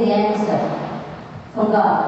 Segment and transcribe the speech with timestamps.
[0.00, 2.07] You will then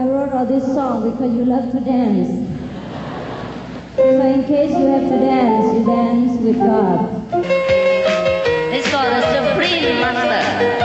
[0.07, 2.47] wrote all this song because you love to dance.
[3.97, 7.31] So in case you have to dance, you dance with God.
[8.71, 10.84] This God is supreme master.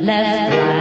[0.00, 0.79] left.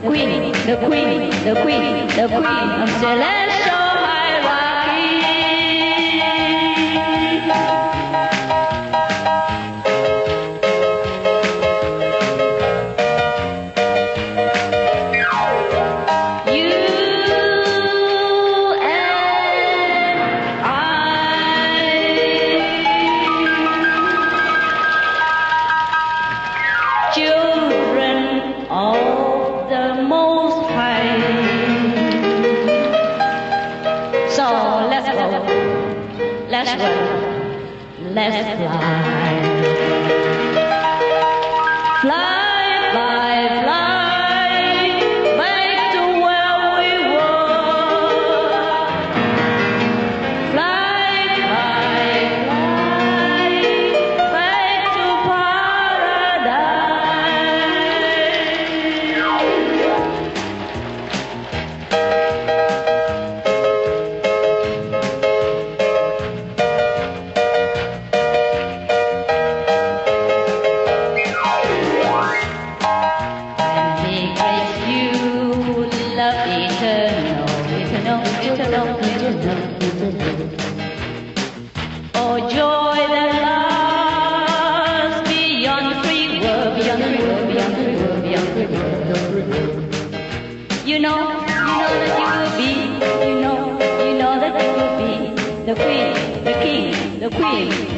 [0.00, 3.49] queen, the queen, the queen, the queen, the queen of Celeste.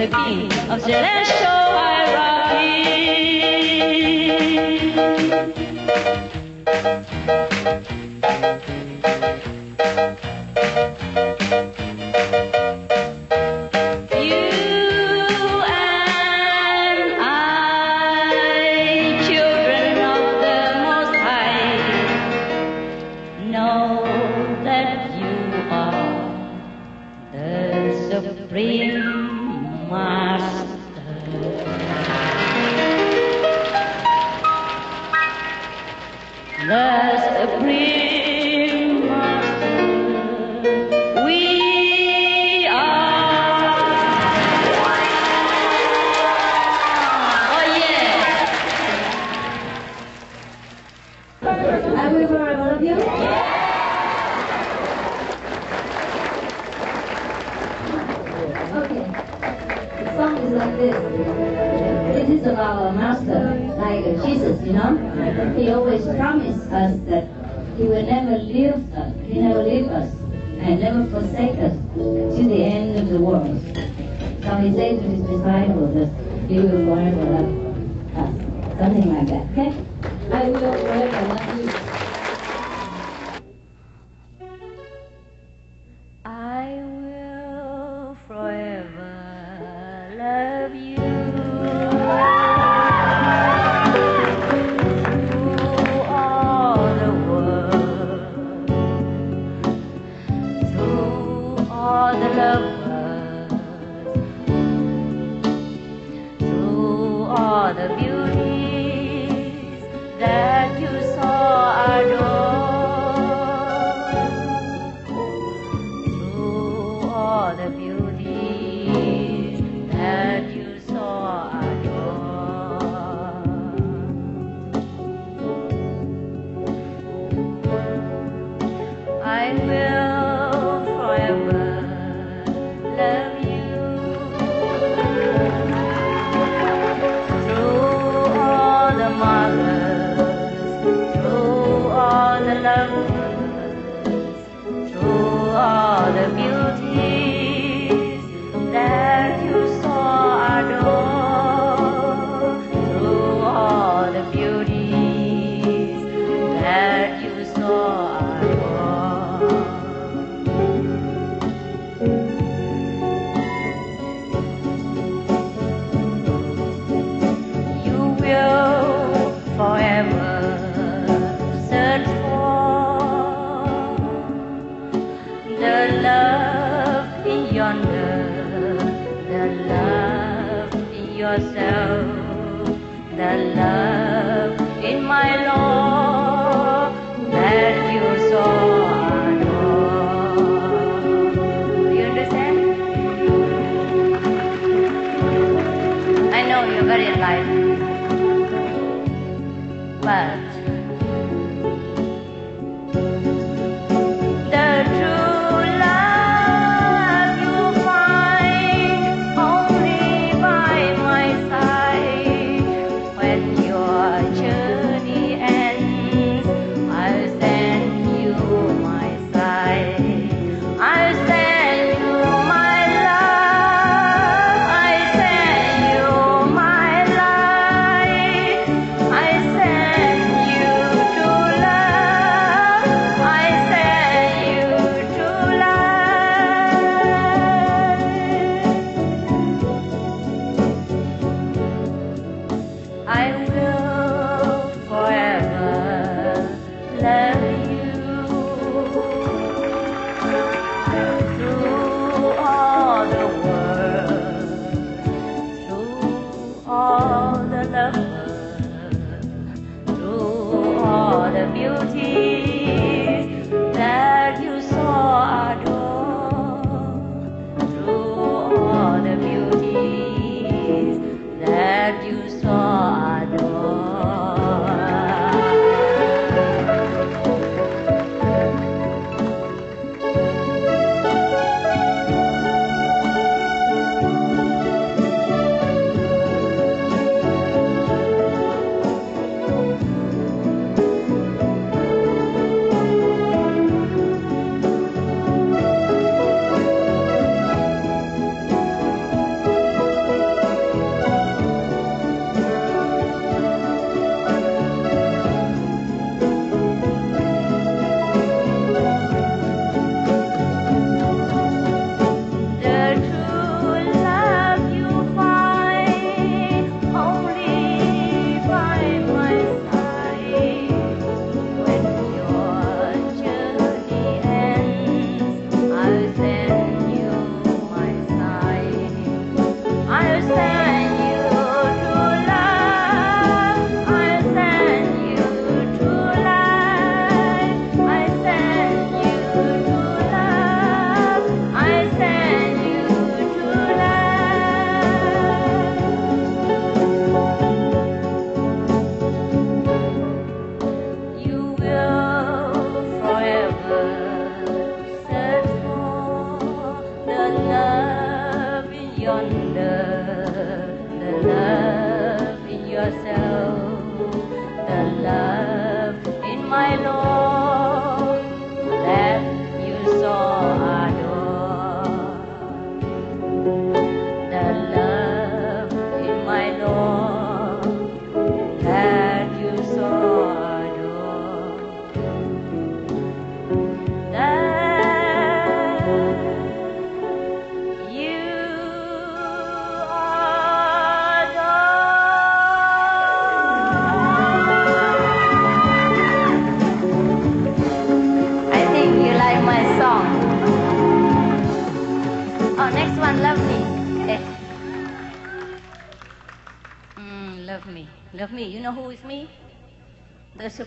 [0.06, 1.61] the king of the.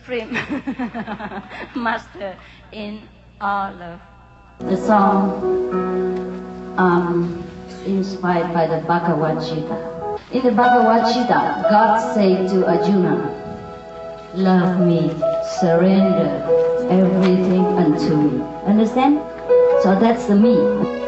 [0.06, 0.34] Supreme
[1.76, 2.38] master
[2.72, 3.02] in
[3.42, 4.00] all of
[4.60, 5.42] the song
[6.78, 7.44] um,
[7.88, 10.20] inspired by the Bhagavad Gita.
[10.32, 13.32] In the Bhagavad Gita, God said to Arjuna,
[14.36, 15.10] Love me,
[15.60, 16.30] surrender
[16.92, 18.44] everything unto me.
[18.68, 19.18] Understand?
[19.82, 21.05] So that's the me.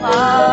[0.00, 0.49] love.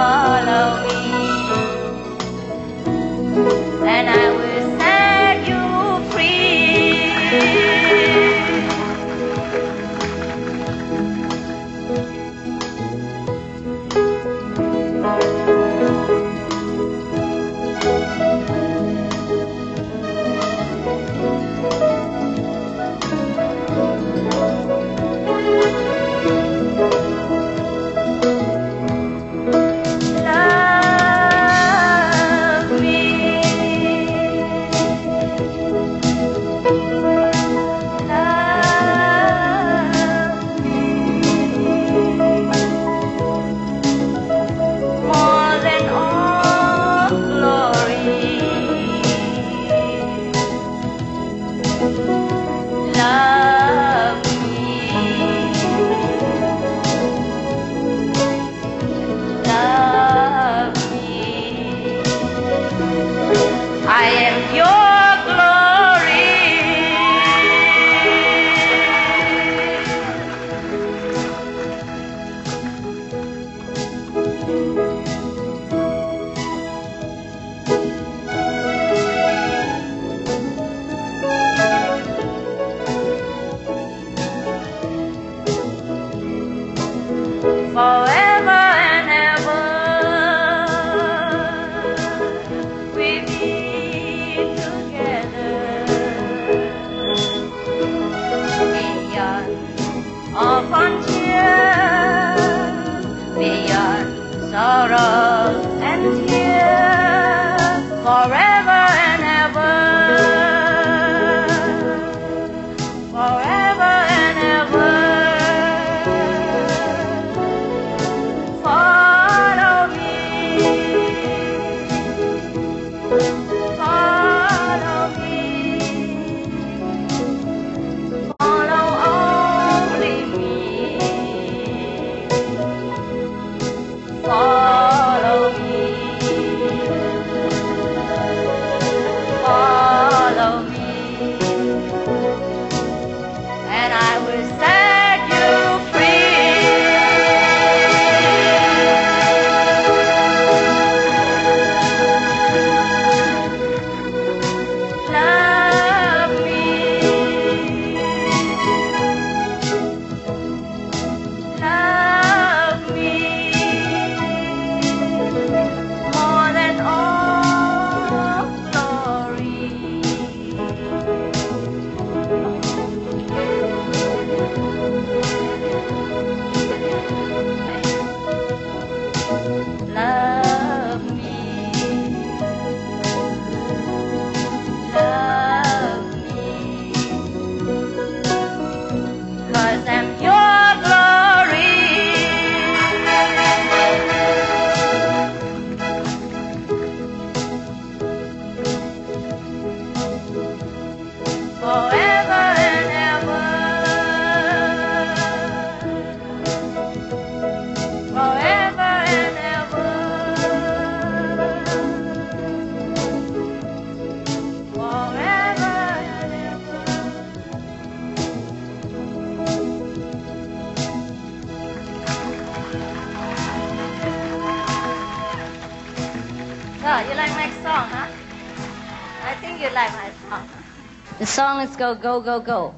[231.58, 232.76] Song is Go, Go, Go, Go.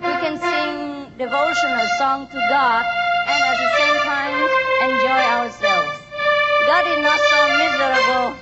[0.00, 2.84] We can sing devotional song to God
[3.28, 4.34] and at the same time
[4.90, 6.02] enjoy ourselves.
[6.66, 8.36] God is not so miserable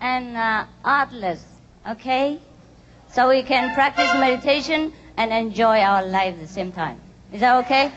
[0.00, 1.44] and uh, artless,
[1.86, 2.40] okay?
[3.12, 6.98] So we can practice meditation and enjoy our life at the same time.
[7.30, 7.92] Is that okay?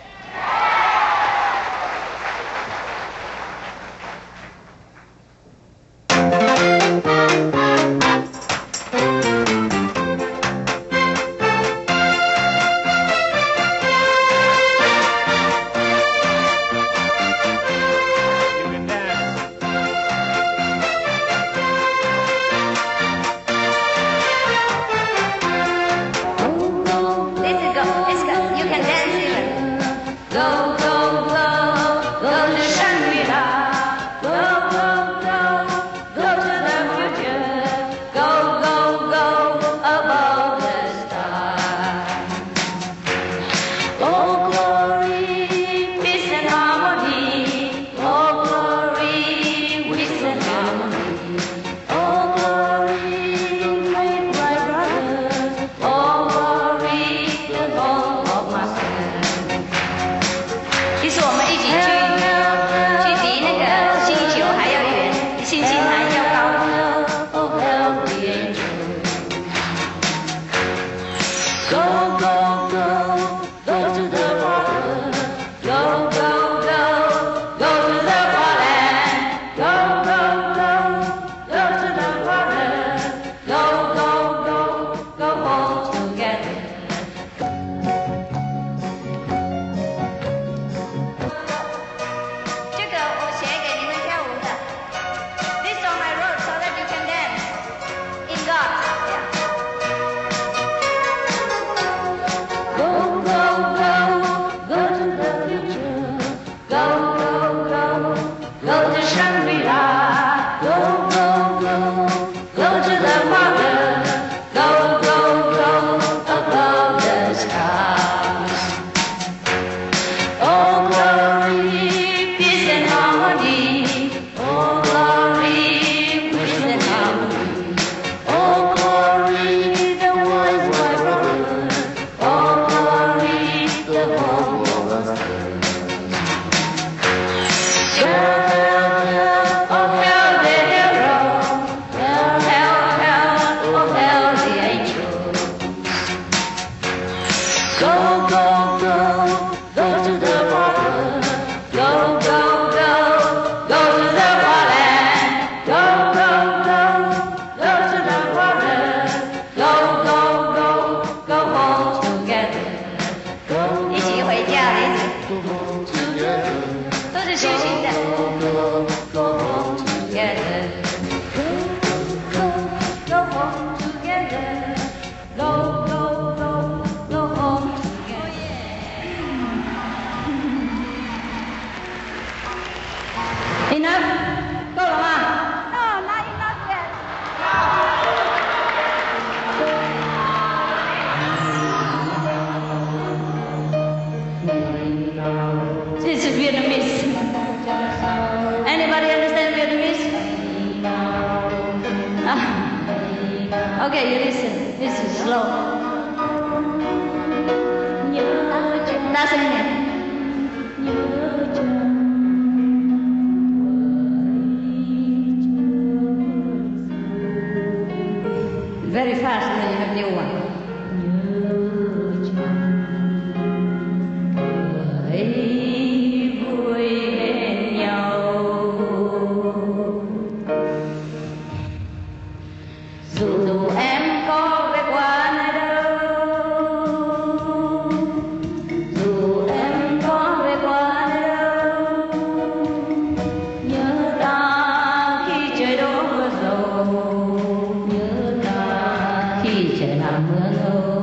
[250.02, 251.01] làm mưa thôi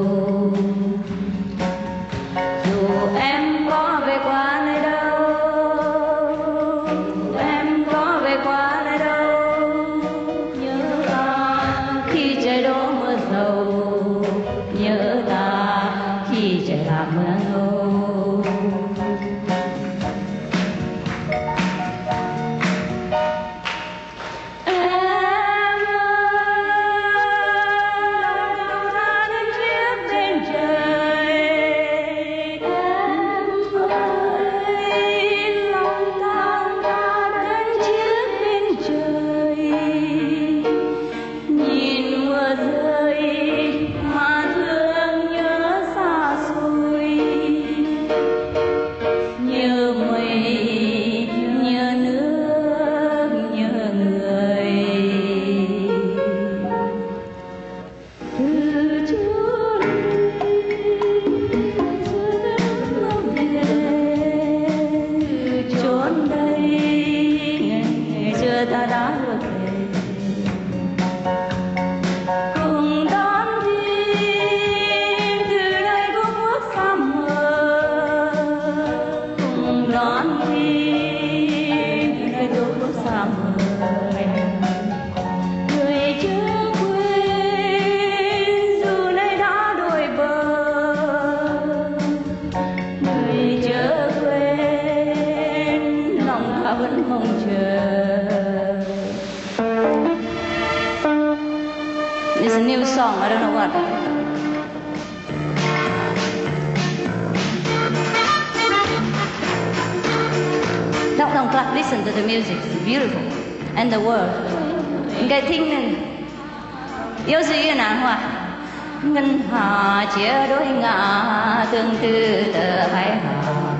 [121.72, 123.78] tương tư tờ hái hòn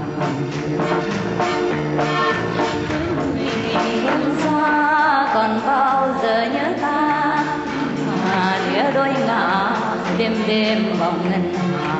[4.42, 7.44] xa còn bao giờ nhớ ta
[8.32, 9.76] à, đĩa đôi ngả
[10.18, 11.97] đêm đêm vòng ngân hà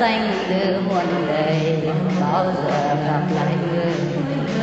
[0.00, 1.88] danh từ muôn đời,
[2.20, 3.94] bao giờ gặp lại người.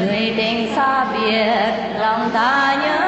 [0.08, 3.01] Người tình xa biệt, lòng ta nhớ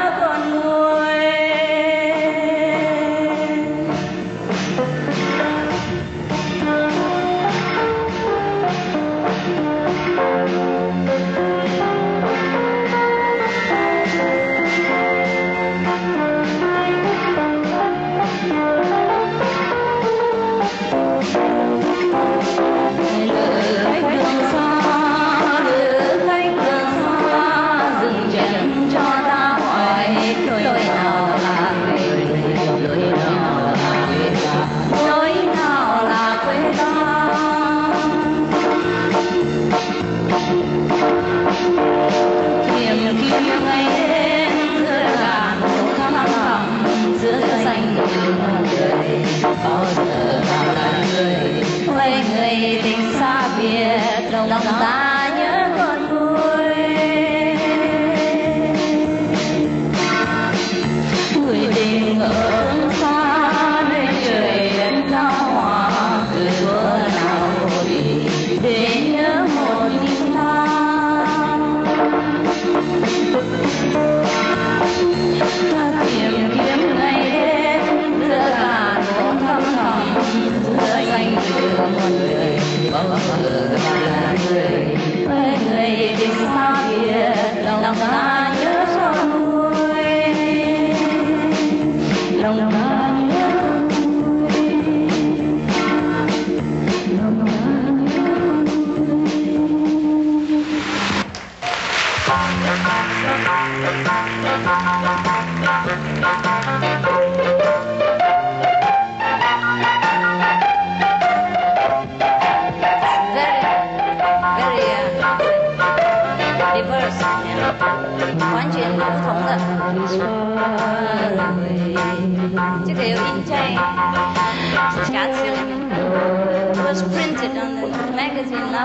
[62.24, 62.63] 怎 了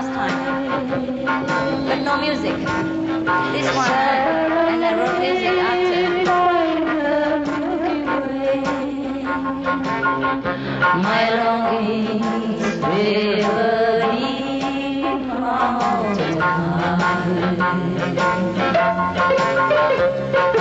[0.01, 0.37] last time.
[1.87, 2.55] But no music.
[2.55, 3.91] This one,
[4.71, 5.99] and I wrote music after.
[11.03, 13.99] My longings river
[20.45, 20.58] deep.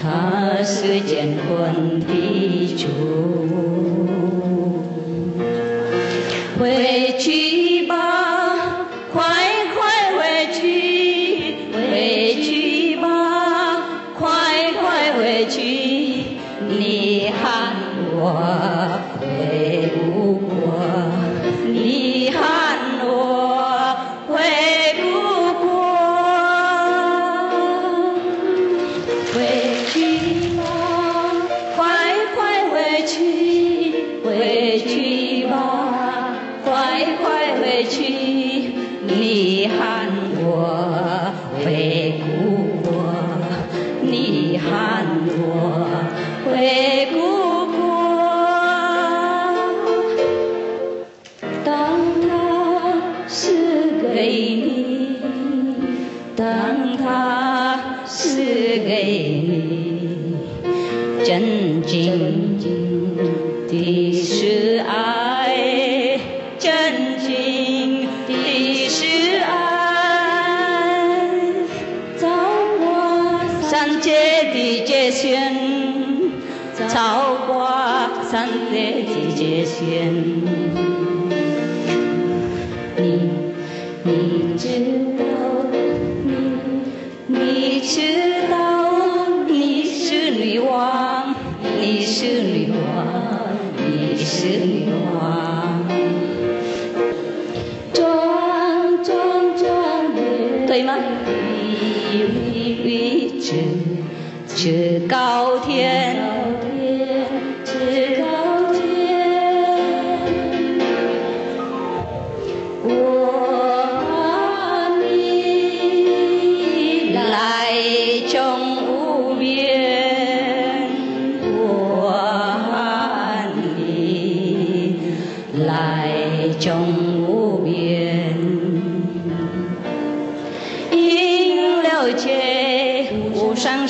[0.00, 4.03] 他他是乾坤的主。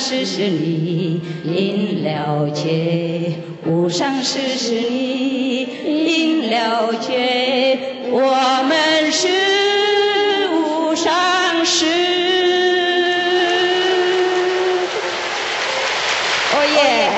[0.05, 3.33] 事是你应了解，
[3.65, 7.79] 无上事是你应了解，
[8.11, 8.19] 我
[8.69, 9.27] 们是
[10.53, 11.87] 无上事。
[16.53, 17.09] 哦耶！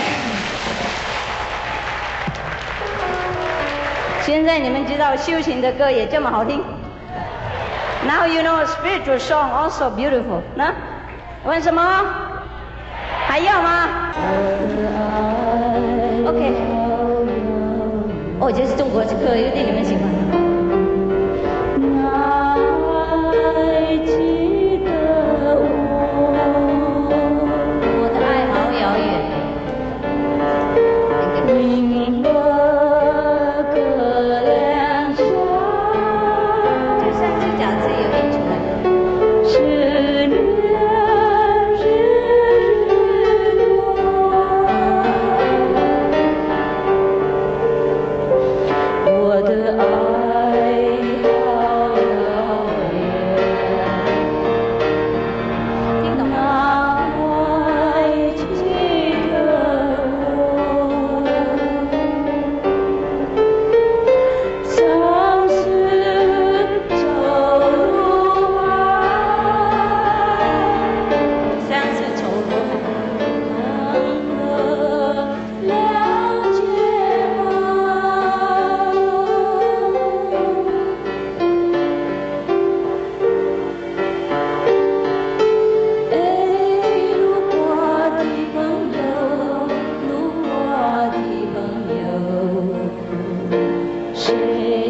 [4.26, 6.64] 现在你们知道修行的歌也这么好听。
[8.08, 10.74] Now you know spiritual song also beautiful，那
[11.44, 12.24] 为什么？
[13.38, 13.70] 还要吗
[16.26, 16.42] ？OK。
[18.40, 20.07] 哦，这是中国歌，有点你们喜欢。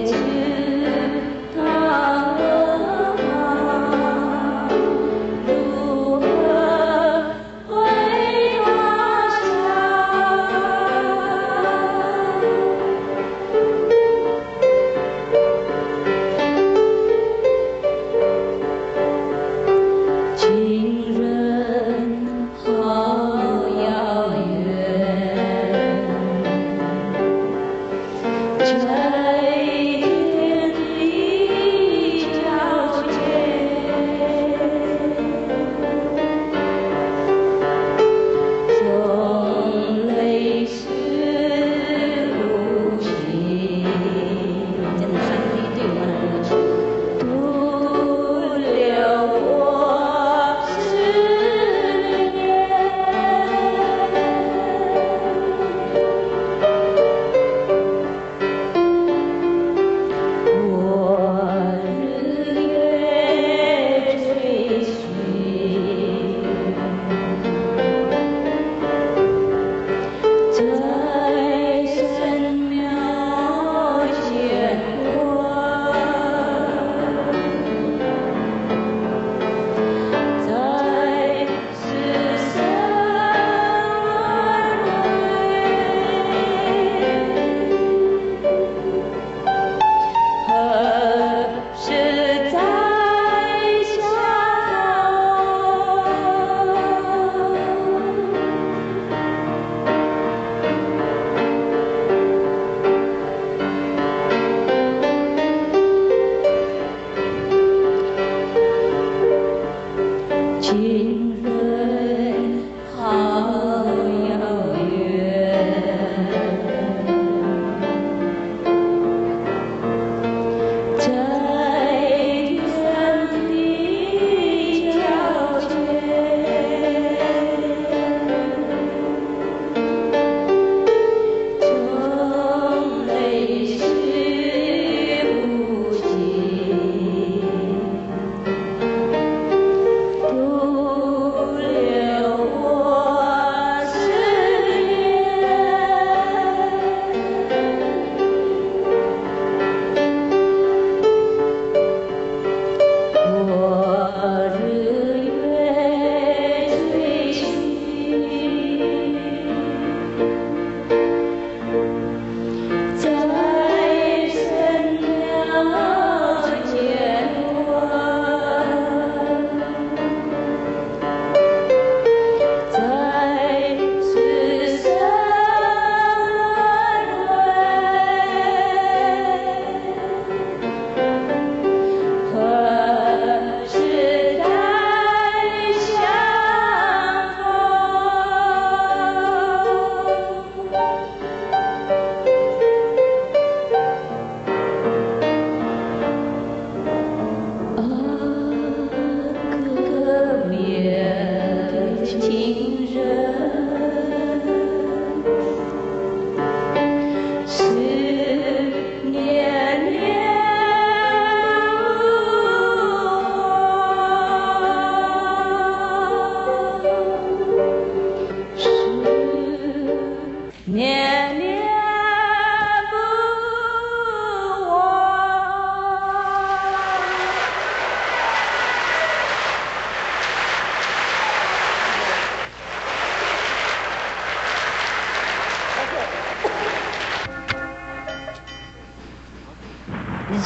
[0.06, 0.76] you.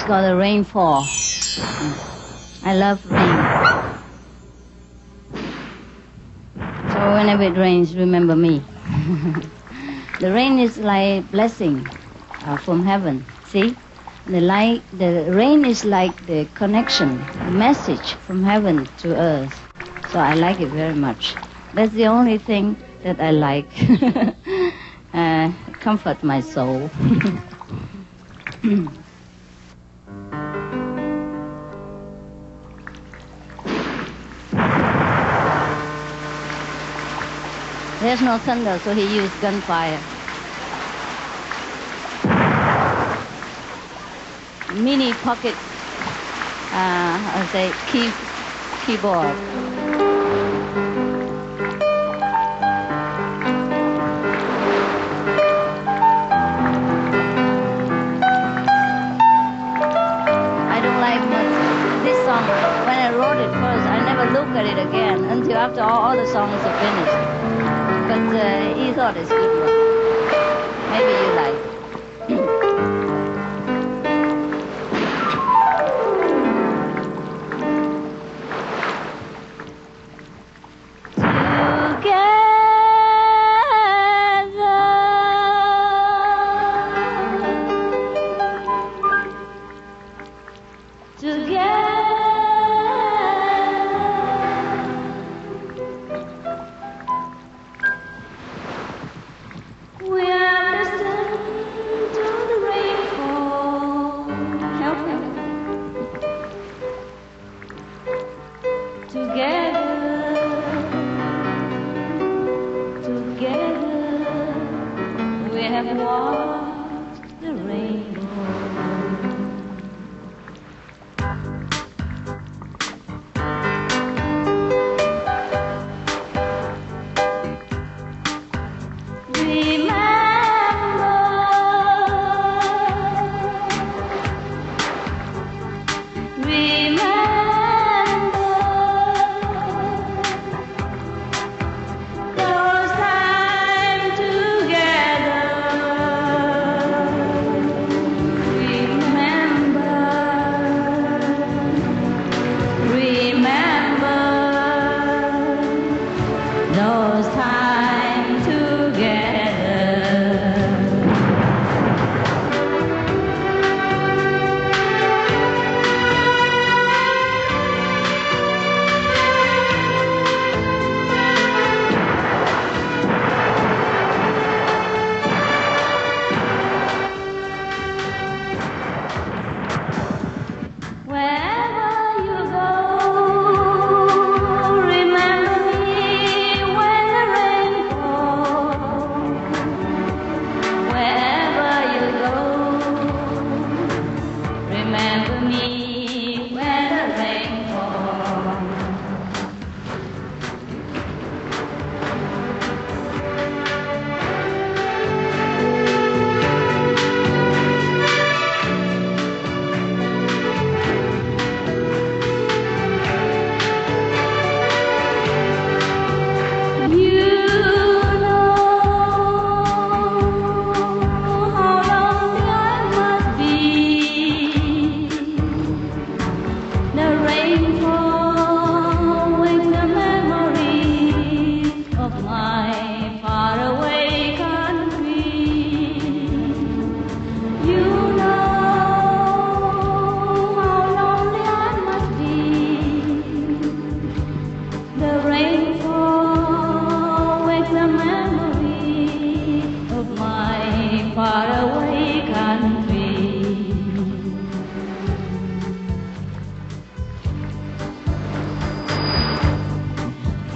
[0.01, 1.05] It's called the rainfall.
[2.63, 3.37] I love rain.
[6.89, 8.63] So whenever it rains, remember me.
[10.19, 11.87] the rain is like blessing
[12.45, 13.23] uh, from heaven.
[13.45, 13.75] See,
[14.25, 19.53] the light, the rain is like the connection, the message from heaven to earth.
[20.09, 21.35] So I like it very much.
[21.75, 23.69] That's the only thing that I like.
[25.13, 26.89] uh, comfort my soul.
[38.01, 39.99] There's no thunder, so he used gunfire.
[44.73, 45.53] Mini pocket,
[46.73, 48.09] uh, I say key,
[48.87, 49.37] keyboard.
[60.57, 61.21] I don't like
[62.03, 62.47] this song.
[62.87, 66.25] When I wrote it first, I never looked at it again until after all other
[66.25, 67.50] songs are finished.
[68.11, 70.91] But uh, he thought it's good one.
[70.91, 71.80] Maybe you like.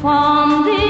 [0.05, 0.84] From the